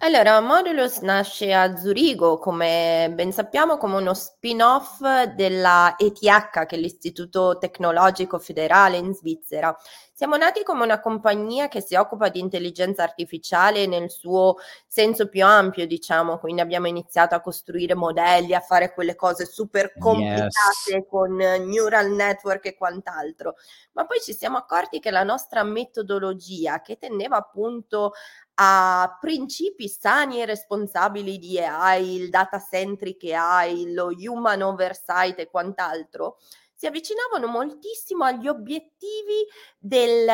Allora, 0.00 0.40
Modulus 0.40 0.98
nasce 0.98 1.52
a 1.52 1.74
Zurigo, 1.74 2.38
come 2.38 3.10
ben 3.14 3.32
sappiamo, 3.32 3.76
come 3.76 3.96
uno 3.96 4.14
spin-off 4.14 5.00
della 5.34 5.96
ETH, 5.96 6.66
che 6.66 6.76
è 6.76 6.78
l'Istituto 6.78 7.58
Tecnologico 7.58 8.38
Federale 8.38 8.98
in 8.98 9.14
Svizzera. 9.14 9.76
Siamo 10.18 10.38
nati 10.38 10.62
come 10.62 10.82
una 10.82 10.98
compagnia 10.98 11.68
che 11.68 11.82
si 11.82 11.94
occupa 11.94 12.30
di 12.30 12.40
intelligenza 12.40 13.02
artificiale 13.02 13.84
nel 13.86 14.08
suo 14.08 14.56
senso 14.86 15.28
più 15.28 15.44
ampio, 15.44 15.86
diciamo, 15.86 16.38
quindi 16.38 16.62
abbiamo 16.62 16.86
iniziato 16.86 17.34
a 17.34 17.42
costruire 17.42 17.94
modelli, 17.94 18.54
a 18.54 18.60
fare 18.60 18.94
quelle 18.94 19.14
cose 19.14 19.44
super 19.44 19.92
complicate 19.98 20.48
yes. 20.86 21.04
con 21.06 21.34
neural 21.34 22.12
network 22.12 22.64
e 22.64 22.76
quant'altro. 22.76 23.56
Ma 23.92 24.06
poi 24.06 24.18
ci 24.22 24.32
siamo 24.32 24.56
accorti 24.56 25.00
che 25.00 25.10
la 25.10 25.22
nostra 25.22 25.62
metodologia, 25.64 26.80
che 26.80 26.96
tendeva 26.96 27.36
appunto 27.36 28.14
a 28.54 29.18
principi 29.20 29.86
sani 29.86 30.40
e 30.40 30.46
responsabili 30.46 31.36
di 31.38 31.60
AI, 31.60 32.14
il 32.14 32.30
data 32.30 32.58
centric 32.58 33.22
AI, 33.24 33.92
lo 33.92 34.08
human 34.16 34.62
oversight 34.62 35.40
e 35.40 35.50
quant'altro, 35.50 36.38
si 36.76 36.86
avvicinavano 36.86 37.46
moltissimo 37.46 38.24
agli 38.24 38.46
obiettivi 38.46 39.46
del 39.78 40.28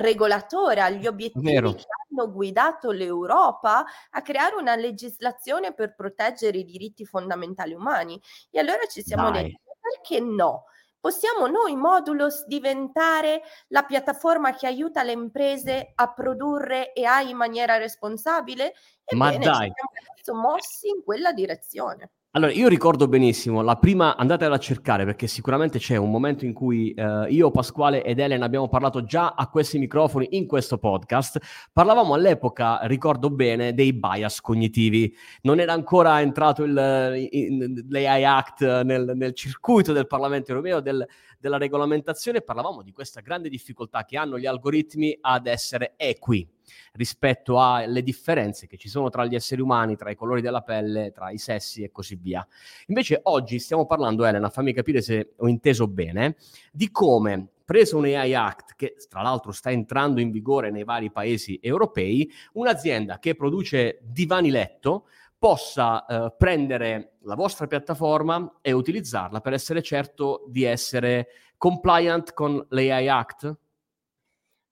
regolatore, 0.00 0.80
agli 0.80 1.06
obiettivi 1.08 1.52
Vero. 1.52 1.72
che 1.72 1.84
hanno 2.08 2.30
guidato 2.30 2.92
l'Europa 2.92 3.84
a 4.10 4.22
creare 4.22 4.54
una 4.54 4.76
legislazione 4.76 5.74
per 5.74 5.96
proteggere 5.96 6.58
i 6.58 6.64
diritti 6.64 7.04
fondamentali 7.04 7.74
umani. 7.74 8.20
E 8.50 8.60
allora 8.60 8.86
ci 8.88 9.02
siamo 9.02 9.30
Dai. 9.32 9.42
detti, 9.42 9.60
perché 9.80 10.20
no? 10.20 10.66
Possiamo 11.00 11.46
noi, 11.46 11.76
Modulus, 11.76 12.44
diventare 12.46 13.42
la 13.68 13.82
piattaforma 13.82 14.54
che 14.54 14.66
aiuta 14.66 15.02
le 15.02 15.12
imprese 15.12 15.92
a 15.94 16.12
produrre 16.12 16.92
AI 16.94 17.30
in 17.30 17.36
maniera 17.36 17.76
responsabile? 17.76 18.74
Ebbene, 19.04 19.38
Ma 19.38 19.52
dai. 19.52 19.72
ci 20.16 20.24
siamo 20.24 20.40
mossi 20.40 20.88
in 20.88 21.02
quella 21.04 21.32
direzione. 21.32 22.10
Allora, 22.38 22.52
io 22.52 22.68
ricordo 22.68 23.08
benissimo, 23.08 23.62
la 23.62 23.74
prima, 23.74 24.14
andatela 24.14 24.54
a 24.54 24.58
cercare 24.60 25.04
perché 25.04 25.26
sicuramente 25.26 25.80
c'è 25.80 25.96
un 25.96 26.08
momento 26.08 26.44
in 26.44 26.52
cui 26.52 26.92
eh, 26.92 27.26
io, 27.30 27.50
Pasquale 27.50 28.04
ed 28.04 28.20
Elena 28.20 28.44
abbiamo 28.44 28.68
parlato 28.68 29.02
già 29.02 29.34
a 29.36 29.48
questi 29.48 29.76
microfoni 29.76 30.28
in 30.36 30.46
questo 30.46 30.78
podcast. 30.78 31.40
Parlavamo 31.72 32.14
all'epoca, 32.14 32.78
ricordo 32.82 33.28
bene, 33.30 33.74
dei 33.74 33.92
bias 33.92 34.40
cognitivi. 34.40 35.12
Non 35.42 35.58
era 35.58 35.72
ancora 35.72 36.20
entrato 36.20 36.62
il, 36.62 36.74
l'AI 36.74 38.24
Act 38.24 38.82
nel, 38.82 39.14
nel 39.16 39.34
circuito 39.34 39.92
del 39.92 40.06
Parlamento 40.06 40.52
europeo, 40.52 40.78
del, 40.78 41.04
della 41.40 41.58
regolamentazione, 41.58 42.40
parlavamo 42.40 42.82
di 42.82 42.92
questa 42.92 43.20
grande 43.20 43.48
difficoltà 43.48 44.04
che 44.04 44.16
hanno 44.16 44.38
gli 44.38 44.46
algoritmi 44.46 45.18
ad 45.20 45.48
essere 45.48 45.94
equi 45.96 46.48
rispetto 46.92 47.60
alle 47.60 48.02
differenze 48.02 48.66
che 48.66 48.76
ci 48.76 48.88
sono 48.88 49.08
tra 49.10 49.24
gli 49.26 49.34
esseri 49.34 49.60
umani, 49.60 49.96
tra 49.96 50.10
i 50.10 50.14
colori 50.14 50.40
della 50.40 50.62
pelle, 50.62 51.12
tra 51.12 51.30
i 51.30 51.38
sessi 51.38 51.82
e 51.82 51.90
così 51.90 52.16
via. 52.16 52.46
Invece 52.86 53.20
oggi 53.24 53.58
stiamo 53.58 53.86
parlando, 53.86 54.24
Elena, 54.24 54.48
fammi 54.48 54.72
capire 54.72 55.00
se 55.00 55.32
ho 55.36 55.48
inteso 55.48 55.86
bene, 55.86 56.36
di 56.72 56.90
come 56.90 57.48
preso 57.68 57.98
un 57.98 58.04
AI 58.06 58.34
Act 58.34 58.72
che 58.76 58.96
tra 59.10 59.20
l'altro 59.20 59.52
sta 59.52 59.70
entrando 59.70 60.20
in 60.20 60.30
vigore 60.30 60.70
nei 60.70 60.84
vari 60.84 61.10
paesi 61.10 61.58
europei, 61.62 62.32
un'azienda 62.54 63.18
che 63.18 63.34
produce 63.34 63.98
divani 64.00 64.50
letto 64.50 65.06
possa 65.38 66.06
eh, 66.06 66.34
prendere 66.36 67.18
la 67.24 67.34
vostra 67.34 67.66
piattaforma 67.66 68.58
e 68.62 68.72
utilizzarla 68.72 69.40
per 69.40 69.52
essere 69.52 69.82
certo 69.82 70.44
di 70.48 70.64
essere 70.64 71.28
compliant 71.58 72.32
con 72.32 72.64
l'AI 72.70 73.08
Act? 73.08 73.56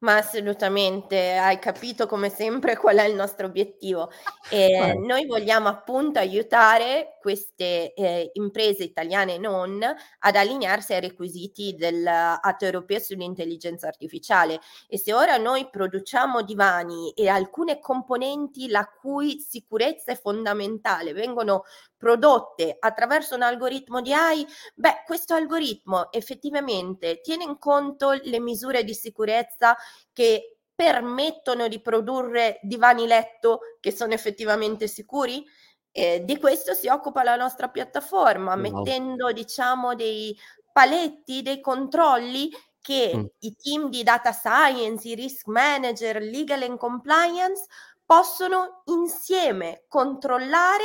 Ma 0.01 0.17
assolutamente, 0.19 1.37
hai 1.39 1.59
capito 1.59 2.07
come 2.07 2.29
sempre 2.29 2.77
qual 2.77 2.99
è 2.99 3.05
il 3.05 3.15
nostro 3.15 3.47
obiettivo. 3.47 4.11
E 4.51 4.95
noi 4.99 5.25
vogliamo 5.27 5.69
appunto 5.69 6.19
aiutare 6.19 7.17
queste 7.19 7.95
eh, 7.95 8.31
imprese 8.35 8.85
italiane 8.85 9.35
e 9.35 9.39
non 9.39 9.83
ad 9.83 10.37
allinearsi 10.37 10.93
ai 10.93 11.01
requisiti 11.01 11.75
dell'atto 11.75 12.65
europeo 12.67 12.99
sull'intelligenza 12.99 13.87
artificiale. 13.89 14.61
E 14.87 14.99
se 14.99 15.15
ora 15.15 15.39
noi 15.39 15.69
produciamo 15.71 16.43
divani 16.43 17.13
e 17.13 17.29
alcune 17.29 17.81
componenti 17.81 18.69
la 18.69 18.85
cui 19.01 19.41
sicurezza 19.41 20.13
è 20.13 20.21
fondamentale 20.21 21.15
vengono 21.15 21.65
prodotte 21.97 22.77
attraverso 22.79 23.35
un 23.35 23.43
algoritmo 23.43 24.03
di 24.03 24.13
AI, 24.13 24.47
beh, 24.75 25.03
questo 25.07 25.35
algoritmo 25.35 26.13
effettivamente 26.13 27.21
tiene 27.23 27.45
in 27.45 27.59
conto 27.59 28.11
le 28.13 28.39
misure 28.39 28.85
di 28.85 28.93
sicurezza 28.95 29.75
che 30.13 30.59
permettono 30.75 31.69
di 31.69 31.81
produrre 31.81 32.59
divani 32.63 33.07
letto 33.07 33.61
che 33.81 33.91
sono 33.91 34.13
effettivamente 34.13 34.87
sicuri? 34.87 35.45
Eh, 35.91 36.23
di 36.25 36.39
questo 36.39 36.75
si 36.75 36.89
occupa 36.89 37.23
la 37.23 37.37
nostra 37.37 37.69
piattaforma, 37.69 38.55
wow. 38.55 38.61
mettendo 38.61 39.33
diciamo 39.33 39.95
dei 39.95 40.37
paletti, 40.71 41.41
dei 41.41 41.61
controlli 41.61 42.51
che 42.83 43.13
mm. 43.17 43.25
i 43.41 43.57
team 43.57 43.89
di 43.89 44.03
data 44.03 44.33
science, 44.33 45.09
i 45.09 45.15
risk 45.15 45.47
manager, 45.47 46.21
legal 46.21 46.63
and 46.63 46.79
compliance 46.79 47.65
possono 48.05 48.83
insieme 48.85 49.85
controllare 49.89 50.85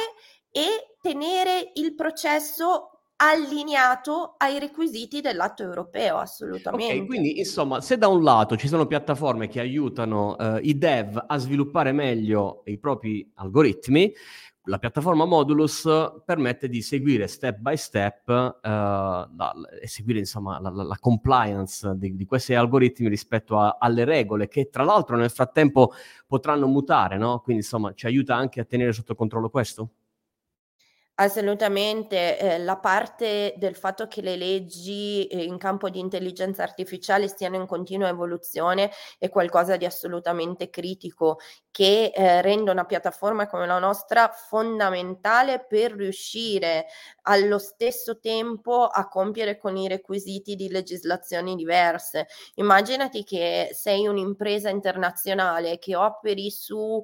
e 0.50 0.96
tenere 1.02 1.72
il 1.76 1.94
processo 1.94 2.91
allineato 3.22 4.34
ai 4.38 4.58
requisiti 4.58 5.22
dell'atto 5.22 5.62
europeo, 5.62 6.18
assolutamente. 6.18 7.02
Ok, 7.02 7.06
quindi 7.06 7.38
insomma, 7.38 7.80
se 7.80 7.98
da 7.98 8.08
un 8.08 8.24
lato 8.24 8.58
ci 8.58 8.68
sono 8.68 8.88
piattaforme 8.88 9.48
che 9.48 9.60
aiutano 9.60 10.36
uh, 10.38 10.58
i 10.60 10.76
dev 10.76 11.24
a 11.28 11.38
sviluppare 11.38 11.92
meglio 11.92 12.64
i 12.66 12.80
propri 12.80 13.30
algoritmi, 13.36 14.12
la 14.66 14.80
piattaforma 14.80 15.26
Modulus 15.26 15.88
permette 16.26 16.68
di 16.68 16.82
seguire 16.82 17.28
step 17.28 17.58
by 17.58 17.78
step 17.78 18.28
uh, 18.28 18.62
la, 18.64 19.54
e 19.80 19.88
seguire 19.88 20.20
insomma 20.20 20.60
la, 20.60 20.70
la, 20.70 20.84
la 20.84 20.98
compliance 21.00 21.94
di, 21.96 22.16
di, 22.16 22.26
questi 22.26 22.54
algoritmi 22.54 23.08
rispetto 23.08 23.58
a, 23.58 23.78
alle 23.80 24.04
regole 24.04 24.48
che 24.48 24.70
tra 24.70 24.84
l'altro 24.84 25.16
nel 25.16 25.32
frattempo 25.32 25.94
potranno 26.26 26.68
mutare, 26.68 27.18
no? 27.18 27.40
Quindi 27.40 27.62
insomma 27.62 27.94
ci 27.94 28.08
aiuta 28.08 28.36
anche 28.36 28.60
a 28.60 28.66
tenere 28.66 28.94
sotto 28.94 29.14
controllo 29.14 29.50
questo? 29.50 29.90
Assolutamente, 31.22 32.40
ehm, 32.40 32.64
la 32.66 32.78
parte 32.78 33.54
del 33.58 33.76
fatto 33.76 34.08
che 34.08 34.22
le 34.22 34.36
leggi, 34.38 35.28
ehm, 35.28 35.40
in 35.42 35.58
campo 35.60 35.88
di 35.90 36.00
intelligenza 36.00 36.64
artificiale 36.64 37.28
stiano 37.28 37.58
in 37.58 37.68
continua 37.68 38.08
evoluzione 38.08 38.90
è 39.20 39.30
qualcosa 39.30 39.78
di 39.78 39.86
assolutamente 39.86 40.72
critico, 40.72 41.38
che, 41.70 42.12
ehm, 42.16 42.42
rende 42.42 42.72
una 42.72 42.86
piattaforma 42.86 43.46
come 43.48 43.68
la 43.68 43.78
nostra 43.78 44.30
fondamentale 44.30 45.64
per 45.64 45.92
riuscire 45.94 46.88
allo 47.24 47.60
stesso 47.60 48.18
tempo 48.20 48.86
a 48.88 49.08
compiere 49.08 49.58
con 49.60 49.78
i 49.78 49.88
requisiti 49.88 50.56
di 50.56 50.70
legislazioni 50.70 51.56
diverse. 51.56 52.26
Immaginati 52.56 53.24
che 53.24 53.70
sei 53.74 54.08
un'impresa 54.08 54.70
internazionale 54.70 55.78
che 55.78 55.96
operi 55.96 56.50
su 56.50 57.00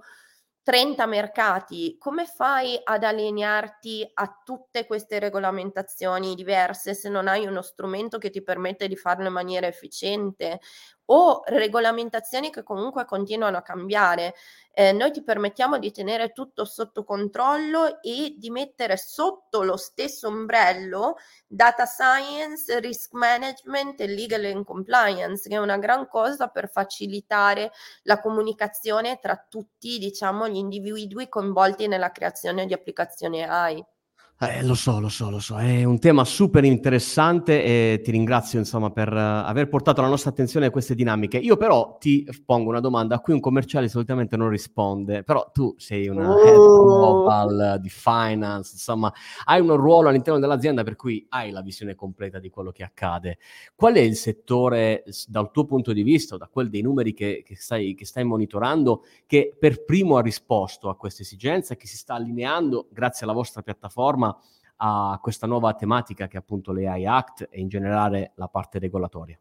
30 0.67 1.05
mercati, 1.05 1.95
come 1.97 2.25
fai 2.25 2.77
ad 2.83 3.03
allinearti 3.03 4.09
a 4.15 4.41
tutte 4.43 4.85
queste 4.85 5.17
regolamentazioni 5.19 6.35
diverse 6.35 6.93
se 6.93 7.07
non 7.07 7.27
hai 7.29 7.45
uno 7.45 7.61
strumento 7.61 8.17
che 8.17 8.29
ti 8.29 8.43
permette 8.43 8.89
di 8.89 8.97
farlo 8.97 9.27
in 9.27 9.33
maniera 9.33 9.67
efficiente? 9.67 10.59
O 11.09 11.41
regolamentazioni 11.45 12.49
che 12.49 12.63
comunque 12.63 13.05
continuano 13.05 13.57
a 13.57 13.61
cambiare. 13.61 14.33
Eh, 14.71 14.91
noi 14.91 15.11
ti 15.11 15.23
permettiamo 15.23 15.79
di 15.79 15.91
tenere 15.91 16.31
tutto 16.31 16.63
sotto 16.65 17.03
controllo 17.03 18.01
e 18.01 18.35
di 18.37 18.49
mettere 18.49 18.95
sotto 18.97 19.63
lo 19.63 19.75
stesso 19.75 20.27
ombrello 20.27 21.15
data 21.47 21.85
science, 21.85 22.79
risk 22.79 23.13
management 23.13 23.99
e 24.01 24.07
legal 24.07 24.45
and 24.45 24.65
compliance, 24.65 25.49
che 25.49 25.55
è 25.55 25.59
una 25.59 25.77
gran 25.77 26.07
cosa 26.07 26.47
per 26.47 26.69
facilitare 26.69 27.71
la 28.03 28.19
comunicazione 28.19 29.19
tra 29.19 29.35
tutti, 29.49 29.97
diciamo, 29.97 30.47
gli 30.47 30.57
individui 30.57 31.27
coinvolti 31.29 31.87
nella 31.87 32.11
creazione 32.11 32.65
di 32.65 32.73
applicazioni 32.73 33.43
AI. 33.43 33.83
Eh, 34.39 34.63
lo 34.63 34.75
so, 34.75 34.99
lo 34.99 35.09
so, 35.09 35.31
lo 35.31 35.39
so, 35.39 35.57
è 35.57 35.83
un 35.83 35.97
tema 35.97 36.23
super 36.23 36.63
interessante 36.63 37.63
e 37.63 38.01
ti 38.03 38.11
ringrazio 38.11 38.59
insomma 38.59 38.91
per 38.91 39.11
uh, 39.11 39.17
aver 39.17 39.67
portato 39.67 40.01
la 40.01 40.09
nostra 40.09 40.29
attenzione 40.29 40.67
a 40.67 40.69
queste 40.69 40.93
dinamiche. 40.93 41.39
Io 41.39 41.57
però 41.57 41.97
ti 41.99 42.23
pongo 42.45 42.69
una 42.69 42.79
domanda 42.79 43.15
a 43.15 43.19
cui 43.19 43.33
un 43.33 43.39
commerciale 43.39 43.89
solitamente 43.89 44.37
non 44.37 44.49
risponde, 44.49 45.23
però 45.23 45.49
tu 45.51 45.73
sei 45.79 46.07
una 46.07 46.31
oh. 46.31 46.37
head 46.37 46.55
global 46.55 47.77
di 47.81 47.89
finance, 47.89 48.73
insomma, 48.73 49.11
hai 49.45 49.59
un 49.59 49.75
ruolo 49.75 50.09
all'interno 50.09 50.39
dell'azienda 50.39 50.83
per 50.83 50.95
cui 50.95 51.25
hai 51.29 51.49
la 51.49 51.63
visione 51.63 51.95
completa 51.95 52.37
di 52.37 52.51
quello 52.51 52.69
che 52.69 52.83
accade. 52.83 53.39
Qual 53.75 53.95
è 53.95 54.01
il 54.01 54.15
settore 54.15 55.03
dal 55.25 55.49
tuo 55.49 55.65
punto 55.65 55.93
di 55.93 56.03
vista 56.03 56.37
da 56.37 56.47
quel 56.47 56.69
dei 56.69 56.83
numeri 56.83 57.15
che, 57.15 57.41
che, 57.43 57.55
stai, 57.55 57.95
che 57.95 58.05
stai 58.05 58.23
monitorando 58.23 59.03
che 59.25 59.55
per 59.59 59.83
primo 59.83 60.17
ha 60.17 60.21
risposto 60.21 60.89
a 60.89 60.95
questa 60.95 61.23
esigenza 61.23 61.73
e 61.73 61.77
che 61.77 61.87
si 61.87 61.97
sta 61.97 62.13
allineando 62.13 62.87
grazie 62.91 63.25
alla 63.25 63.33
vostra 63.33 63.63
piattaforma? 63.63 64.25
A 64.77 65.19
questa 65.21 65.47
nuova 65.47 65.73
tematica 65.73 66.27
che 66.27 66.37
è 66.37 66.39
appunto 66.39 66.71
l'AI 66.71 67.05
Act 67.05 67.47
e 67.49 67.59
in 67.59 67.67
generale 67.67 68.31
la 68.35 68.47
parte 68.47 68.79
regolatoria? 68.79 69.39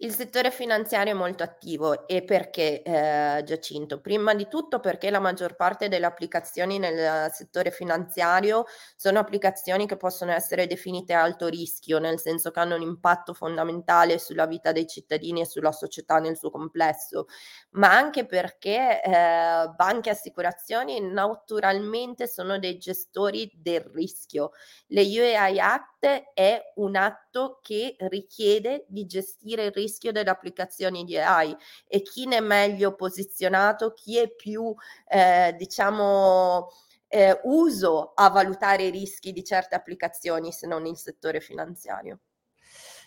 Il 0.00 0.14
settore 0.14 0.52
finanziario 0.52 1.12
è 1.12 1.16
molto 1.16 1.42
attivo 1.42 2.06
e 2.06 2.22
perché, 2.22 2.82
ehm, 2.82 3.42
Giacinto? 3.42 4.00
Prima 4.00 4.32
di 4.32 4.46
tutto 4.46 4.78
perché 4.78 5.10
la 5.10 5.18
maggior 5.18 5.56
parte 5.56 5.88
delle 5.88 6.06
applicazioni 6.06 6.78
nel 6.78 7.28
settore 7.32 7.72
finanziario 7.72 8.64
sono 8.94 9.18
applicazioni 9.18 9.88
che 9.88 9.96
possono 9.96 10.30
essere 10.30 10.68
definite 10.68 11.14
alto 11.14 11.48
rischio, 11.48 11.98
nel 11.98 12.20
senso 12.20 12.52
che 12.52 12.60
hanno 12.60 12.76
un 12.76 12.82
impatto 12.82 13.34
fondamentale 13.34 14.18
sulla 14.20 14.46
vita 14.46 14.70
dei 14.70 14.86
cittadini 14.86 15.40
e 15.40 15.46
sulla 15.46 15.72
società 15.72 16.18
nel 16.20 16.36
suo 16.36 16.50
complesso, 16.50 17.26
ma 17.70 17.90
anche 17.92 18.24
perché, 18.24 19.02
ehm, 19.02 19.74
banche 19.74 20.10
e 20.10 20.12
assicurazioni 20.12 21.00
naturalmente 21.00 22.28
sono 22.28 22.58
dei 22.60 22.78
gestori 22.78 23.50
del 23.54 23.80
rischio. 23.92 24.50
Le 24.88 25.02
UAI 25.02 25.58
Act 25.58 26.06
è 26.34 26.72
un 26.76 26.96
atto 26.96 27.58
che 27.62 27.96
richiede 27.98 28.84
di 28.88 29.06
gestire 29.06 29.64
il 29.66 29.72
rischio 29.72 29.86
rischio 29.88 30.12
delle 30.12 30.30
applicazioni 30.30 31.04
di 31.04 31.16
AI 31.16 31.56
e 31.86 32.02
chi 32.02 32.26
ne 32.26 32.36
è 32.36 32.40
meglio 32.40 32.94
posizionato, 32.94 33.92
chi 33.94 34.18
è 34.18 34.28
più, 34.28 34.74
eh, 35.08 35.54
diciamo, 35.56 36.68
eh, 37.08 37.40
uso 37.44 38.12
a 38.14 38.28
valutare 38.28 38.84
i 38.84 38.90
rischi 38.90 39.32
di 39.32 39.42
certe 39.42 39.74
applicazioni 39.74 40.52
se 40.52 40.66
non 40.66 40.86
il 40.86 40.96
settore 40.96 41.40
finanziario. 41.40 42.20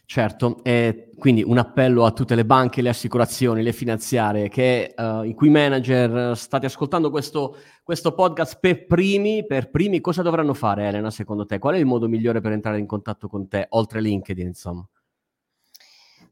Certo, 0.04 0.62
e 0.64 1.12
quindi 1.18 1.42
un 1.42 1.58
appello 1.58 2.04
a 2.04 2.12
tutte 2.12 2.36
le 2.36 2.44
banche, 2.44 2.82
le 2.82 2.90
assicurazioni, 2.90 3.64
le 3.64 3.72
finanziarie, 3.72 4.50
che, 4.50 4.94
uh, 4.98 5.24
i 5.24 5.34
cui 5.34 5.50
manager 5.50 6.36
state 6.36 6.66
ascoltando 6.66 7.10
questo, 7.10 7.56
questo, 7.82 8.14
podcast 8.14 8.60
per 8.60 8.88
primi, 8.88 9.46
per 9.46 9.70
primi, 9.70 10.02
cosa 10.02 10.22
dovranno 10.22 10.54
fare 10.54 10.88
Elena 10.88 11.12
secondo 11.12 11.46
te? 11.46 11.60
Qual 11.60 11.76
è 11.76 11.78
il 11.78 11.86
modo 11.86 12.10
migliore 12.10 12.42
per 12.42 12.52
entrare 12.52 12.80
in 12.80 12.88
contatto 12.88 13.30
con 13.30 13.48
te, 13.48 13.68
oltre 13.70 14.02
LinkedIn 14.02 14.48
insomma? 14.48 14.86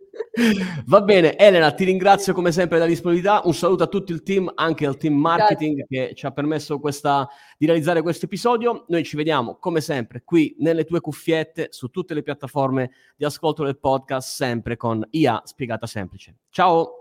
Va 0.86 1.02
bene, 1.02 1.36
Elena, 1.38 1.72
ti 1.72 1.84
ringrazio 1.84 2.34
come 2.34 2.52
sempre 2.52 2.78
della 2.78 2.90
disponibilità. 2.90 3.42
Un 3.44 3.54
saluto 3.54 3.84
a 3.84 3.88
tutto 3.88 4.12
il 4.12 4.24
team, 4.24 4.52
anche 4.56 4.86
al 4.86 4.98
team 4.98 5.16
marketing 5.16 5.86
Grazie. 5.86 6.08
che 6.08 6.16
ci 6.16 6.26
ha 6.26 6.32
permesso 6.32 6.80
questa, 6.80 7.28
di 7.58 7.66
realizzare 7.66 8.02
questo 8.02 8.26
episodio. 8.26 8.86
Noi 8.88 9.04
ci 9.04 9.16
vediamo 9.16 9.58
come 9.58 9.82
sempre 9.82 10.24
qui 10.24 10.56
nelle 10.60 10.86
tue 10.86 11.02
cuffiette 11.02 11.68
su 11.72 11.90
tutte 11.90 12.14
le 12.14 12.24
piattaforme 12.24 12.92
di 13.16 13.26
ascolto 13.26 13.64
del 13.64 13.78
podcast, 13.78 14.30
sempre 14.30 14.78
con 14.78 15.06
IA 15.12 15.42
spiegata 15.46 15.86
semplice. 15.86 16.36
Ciao. 16.50 16.94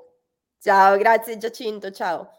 Ciao, 0.61 0.97
grazie 0.97 1.37
Giacinto, 1.37 1.91
ciao. 1.91 2.31